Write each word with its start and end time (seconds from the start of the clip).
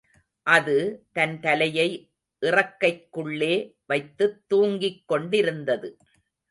அது, 0.47 0.75
தன் 1.13 1.39
தலையை 1.39 1.87
இறக்கைக்குள்ளே 2.41 3.53
வைத்துத் 3.85 4.41
தூங்கிக்கொண்டிருந்தது. 4.53 5.89